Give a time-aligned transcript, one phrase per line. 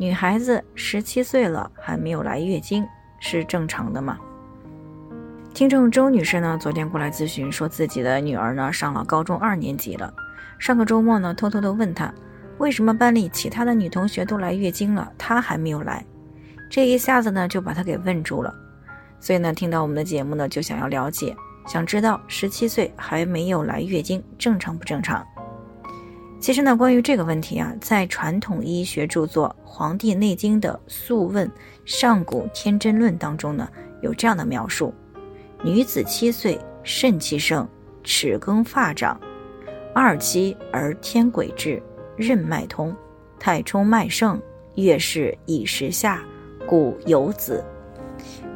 [0.00, 4.18] 女孩子十七岁了还没有来月经，是正常的吗？
[5.52, 10.10] 听众周女士呢，昨天过来咨询，说自己的女儿呢上了高中二年级了。
[10.58, 12.10] 上个周末呢，偷偷的问她，
[12.56, 16.02] 为什么班里其他的女同学都来月经了，她还没有来？
[16.70, 18.54] 这一下子呢，就把她给问住了。
[19.18, 21.36] 所以呢，听到我们的节目呢，就想要了解，
[21.66, 25.22] 想知道十七岁还没有来月经，正常不正常？
[26.40, 31.46] 其实呢，关于这个问题啊，在传统医学著作《黄帝内经》的《素问·
[31.84, 33.68] 上古天真论》当中呢，
[34.00, 34.94] 有这样的描述：
[35.62, 37.68] 女子七岁，肾气盛，
[38.02, 39.14] 齿更发长；
[39.94, 41.80] 二七而天癸至，
[42.16, 42.96] 任脉通，
[43.38, 44.40] 太冲脉盛，
[44.76, 46.22] 月事以时下，
[46.66, 47.62] 故有子。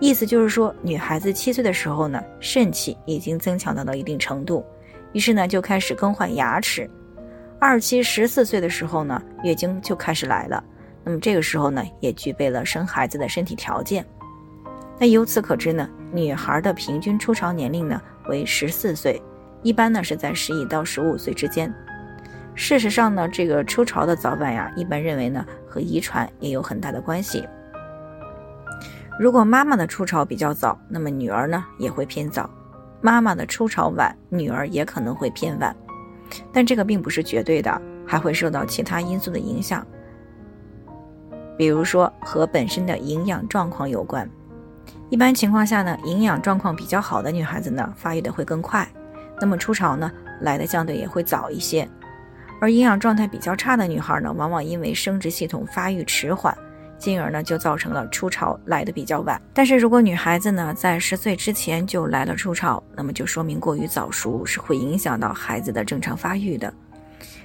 [0.00, 4.64] 意思就是说，女孩子七岁的时候呢，肾气已经增强到了一定程度，
[5.12, 6.88] 于是呢，就开始更换牙齿。
[7.58, 10.62] 二期十四岁的时候呢，月经就开始来了。
[11.02, 14.04] 那么这个时候呢，也具备了生孩子的身体条件。
[14.98, 19.20] 那由此可知呢，女孩的平均初潮年龄呢为十四岁，
[19.62, 21.72] 一般呢是在十一到十五岁之间。
[22.54, 27.46] 事实上呢，这个初潮的早晚呀，一般认为呢和遗传也有很大的关系。
[29.18, 32.48] 如果妈妈的初潮比较早，那么女儿呢也会偏早；
[33.00, 35.74] 妈妈的初潮晚，女儿也可能会偏晚。
[36.52, 39.86] 但这个并不是绝对的，还会受到其他因素的影响，
[41.56, 44.28] 比如说和本身的营养状况有关。
[45.10, 48.86] 一般情况下呢，营养状况比较好的女孩子呢，发育的会更快，
[49.40, 51.88] 那么初潮呢来的相对也会早一些。
[52.60, 56.56] 而营养状态比较差的女孩呢，往往因为生殖系统发育迟缓，
[57.04, 59.38] 进而呢就造成了初潮来的比较晚。
[59.52, 66.72] 但是如果女孩子呢在十岁之前就来了初潮，那么就说明过于早熟是会影响到孩子的正常发育的，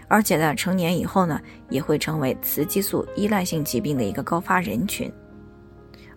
[0.08, 1.38] 而且呢成年以后呢
[1.68, 5.12] 也会成为雌激素依赖性疾病的一个高发人群。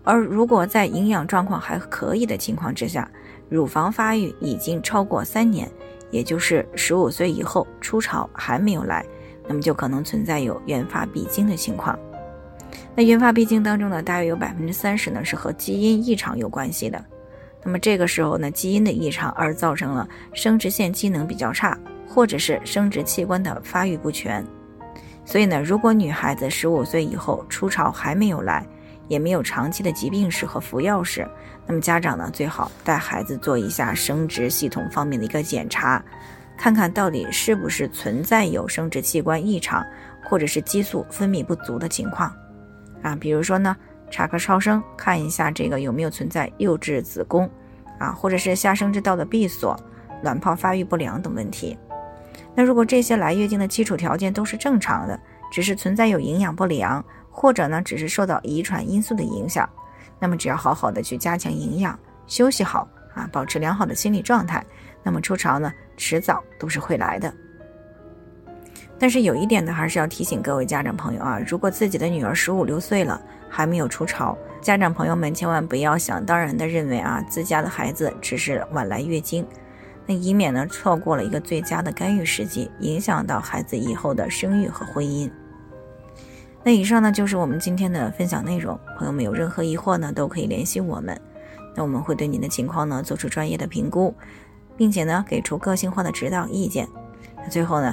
[0.05, 3.11] 而如果在营养状况还可以的情况之下，
[3.49, 5.69] 乳房发育已经超过三年，
[6.13, 9.05] 也就是十五岁以后初潮还没有来，
[9.49, 11.99] 那么就可能存在有原发闭经的情况。
[12.95, 17.03] 那原发闭经当中呢，大约有百分之三十呢是和基因异常有关系的。
[17.65, 24.45] 那么这个时候呢，基因的异常而造成了生殖腺机能比较差，或者是生殖器官的发育不全。
[25.25, 28.67] 所以呢，如果女孩子十五岁以后初潮还没有来，
[29.09, 31.27] 也没有长期的疾病史和服药史，
[31.67, 36.05] 那么家长呢最好带孩子做一下生殖系统方面的一个检查，
[36.59, 39.83] 看看到底是不是存在有生殖器官异常，
[40.25, 42.31] 或者是激素分泌不足的情况。
[43.03, 43.77] 啊，比如说呢，
[44.11, 47.51] 查个超声看一下这个有没有存在幼稚子宫，
[47.99, 49.79] 啊，或者是下生殖道的闭锁、
[50.23, 51.77] 卵泡发育不良等问题。
[52.55, 55.19] 那如果这些来月经的基础条件都是正常的，
[55.51, 59.69] 只是存在有营养不良，或者呢只是受到遗传因素的影响，
[60.19, 64.65] 那么只要好好的去加强营养、休息好啊，保持良好的心理状态，
[65.03, 67.33] 那么初潮呢迟早都是会来的。
[69.03, 79.45] 但是有一点呢，还是要提醒各位家长朋友啊，如果自己的女儿十五六岁了还没有初潮，家长朋友们千万不要想当然的认为啊自家的孩子只是晚来月经，
[80.07, 85.29] 那以免呢错过了一个最佳的干预时机，影响到孩子以后的生育和婚姻。
[86.63, 91.21] 那以上呢就是我们今天的分享内容，朋友们有任何疑惑呢都可以联系我们，
[91.75, 94.15] 那我们会对您的情况呢做出专业的评估，
[94.77, 96.87] 并且呢给出个性化的指导意见。
[97.39, 97.93] 那最后呢。